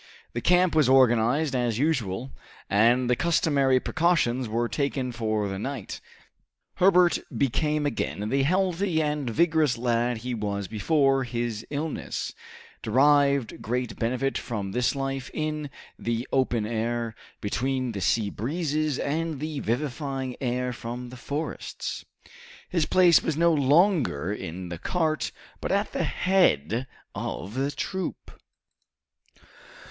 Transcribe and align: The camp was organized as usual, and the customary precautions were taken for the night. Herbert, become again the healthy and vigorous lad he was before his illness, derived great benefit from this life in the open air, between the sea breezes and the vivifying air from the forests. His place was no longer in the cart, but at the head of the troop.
The 0.33 0.41
camp 0.41 0.73
was 0.73 0.89
organized 0.89 1.55
as 1.55 1.77
usual, 1.77 2.31
and 2.71 3.07
the 3.07 3.15
customary 3.15 3.79
precautions 3.79 4.49
were 4.49 4.67
taken 4.67 5.11
for 5.11 5.47
the 5.47 5.59
night. 5.59 6.01
Herbert, 6.77 7.19
become 7.37 7.85
again 7.85 8.29
the 8.29 8.41
healthy 8.41 8.99
and 8.99 9.29
vigorous 9.29 9.77
lad 9.77 10.17
he 10.17 10.33
was 10.33 10.67
before 10.67 11.23
his 11.23 11.67
illness, 11.69 12.33
derived 12.81 13.61
great 13.61 13.99
benefit 13.99 14.39
from 14.39 14.71
this 14.71 14.95
life 14.95 15.29
in 15.35 15.69
the 15.99 16.27
open 16.33 16.65
air, 16.65 17.13
between 17.39 17.91
the 17.91 18.01
sea 18.01 18.31
breezes 18.31 18.97
and 18.97 19.39
the 19.39 19.59
vivifying 19.59 20.35
air 20.41 20.73
from 20.73 21.09
the 21.09 21.15
forests. 21.15 22.03
His 22.67 22.87
place 22.87 23.21
was 23.21 23.37
no 23.37 23.53
longer 23.53 24.33
in 24.33 24.69
the 24.69 24.79
cart, 24.79 25.31
but 25.59 25.71
at 25.71 25.91
the 25.91 26.05
head 26.05 26.87
of 27.13 27.53
the 27.53 27.69
troop. 27.69 28.31